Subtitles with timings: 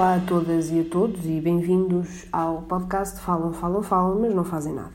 [0.00, 4.44] Olá a todas e a todos e bem-vindos ao podcast Falam, Falam, Falam, mas não
[4.44, 4.94] fazem nada.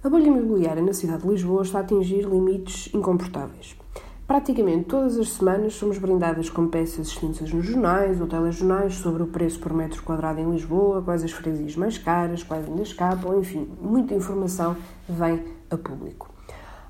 [0.00, 3.76] A bolha imobiliária na cidade de Lisboa está a atingir limites incomportáveis.
[4.24, 9.26] Praticamente todas as semanas somos brindadas com peças extensas nos jornais ou telejornais sobre o
[9.26, 13.68] preço por metro quadrado em Lisboa, quais as freguesias mais caras, quais ainda escapam, enfim,
[13.80, 14.76] muita informação
[15.08, 16.31] vem a público.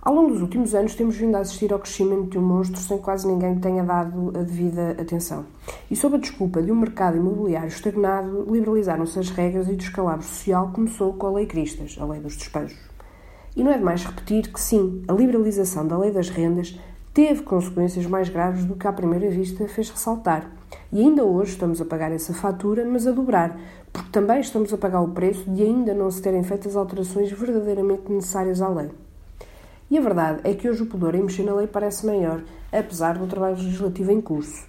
[0.05, 2.98] Ao longo dos últimos anos, temos vindo a assistir ao crescimento de um monstro sem
[2.98, 5.46] quase ninguém tenha dado a devida atenção.
[5.89, 10.27] E sob a desculpa de um mercado imobiliário estagnado, liberalizaram-se as regras e o descalabro
[10.27, 12.77] social começou com a Lei Cristas, a Lei dos Despejos.
[13.55, 16.77] E não é demais repetir que, sim, a liberalização da Lei das Rendas
[17.14, 20.50] teve consequências mais graves do que à primeira vista fez ressaltar.
[20.92, 23.56] E ainda hoje estamos a pagar essa fatura, mas a dobrar,
[23.92, 27.30] porque também estamos a pagar o preço de ainda não se terem feito as alterações
[27.30, 28.91] verdadeiramente necessárias à lei.
[29.92, 32.42] E a verdade é que hoje o pudor lei parece maior,
[32.73, 34.66] apesar do trabalho legislativo em curso.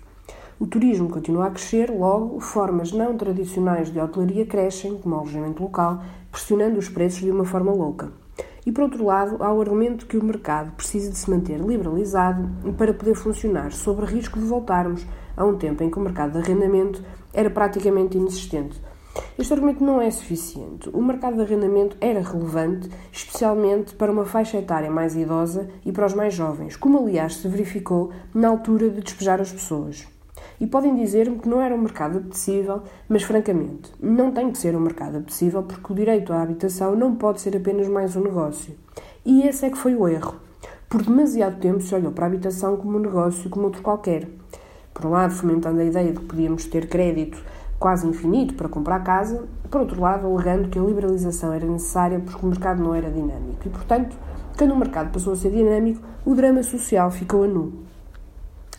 [0.60, 5.64] O turismo continua a crescer, logo, formas não tradicionais de hotelaria crescem, como o alojamento
[5.64, 8.12] local, pressionando os preços de uma forma louca.
[8.66, 12.74] E por outro lado, há o argumento que o mercado precisa de se manter liberalizado
[12.78, 16.40] para poder funcionar, sob risco de voltarmos a um tempo em que o mercado de
[16.40, 18.78] arrendamento era praticamente inexistente
[19.38, 20.90] este argumento não é suficiente.
[20.90, 26.06] O mercado de arrendamento era relevante, especialmente para uma faixa etária mais idosa e para
[26.06, 30.08] os mais jovens, como aliás se verificou na altura de despejar as pessoas.
[30.60, 34.76] E podem dizer-me que não era um mercado apetecível, mas francamente, não tem que ser
[34.76, 38.76] um mercado apetecível porque o direito à habitação não pode ser apenas mais um negócio.
[39.26, 40.36] E esse é que foi o erro.
[40.90, 44.28] Por demasiado tempo se olhou para a habitação como um negócio como outro qualquer.
[44.94, 47.44] Por um lado, fomentando a ideia de que podíamos ter crédito
[47.84, 52.46] quase infinito para comprar casa, por outro lado, alegando que a liberalização era necessária porque
[52.46, 53.60] o mercado não era dinâmico.
[53.66, 54.16] E, portanto,
[54.58, 57.74] quando o mercado passou a ser dinâmico, o drama social ficou a nu.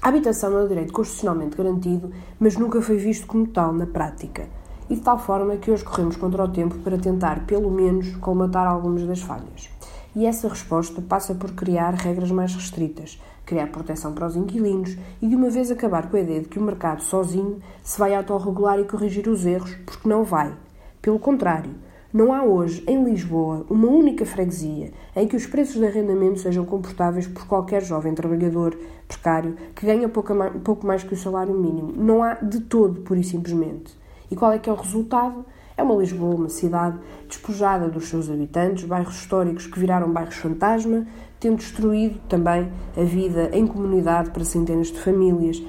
[0.01, 2.11] A habitação é um direito constitucionalmente garantido,
[2.41, 4.47] mas nunca foi visto como tal na prática.
[4.89, 8.67] E de tal forma que hoje corremos contra o tempo para tentar, pelo menos, colmatar
[8.67, 9.69] algumas das falhas.
[10.17, 15.29] E essa resposta passa por criar regras mais restritas, criar proteção para os inquilinos e
[15.29, 18.79] de uma vez acabar com a ideia de que o mercado sozinho se vai autorregular
[18.79, 20.53] e corrigir os erros, porque não vai.
[21.01, 21.71] Pelo contrário,
[22.13, 26.65] não há hoje, em Lisboa, uma única freguesia em que os preços de arrendamento sejam
[26.65, 28.79] comportáveis por qualquer jovem trabalhador
[29.09, 31.93] precário que ganha pouco mais que o salário mínimo.
[31.97, 34.04] Não há de todo, pura e simplesmente.
[34.31, 35.45] E qual é que é o resultado?
[35.77, 36.99] É uma Lisboa, uma cidade
[37.29, 41.07] despojada dos seus habitantes, bairros históricos que viraram bairros fantasma,
[41.41, 45.61] tendo destruído também a vida em comunidade para centenas de famílias.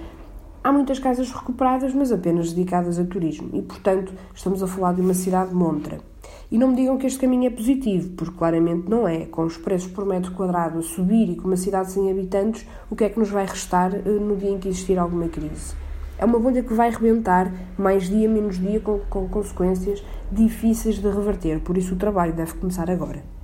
[0.64, 5.02] Há muitas casas recuperadas, mas apenas dedicadas a turismo, e portanto estamos a falar de
[5.02, 6.00] uma cidade montra.
[6.52, 9.26] E não me digam que este caminho é positivo, porque claramente não é.
[9.26, 12.96] Com os preços por metro quadrado a subir e com uma cidade sem habitantes, o
[12.96, 15.85] que é que nos vai restar eh, no dia em que existir alguma crise?
[16.18, 21.10] É uma bolha que vai rebentar mais dia menos dia com, com consequências difíceis de
[21.10, 23.35] reverter, por isso o trabalho deve começar agora.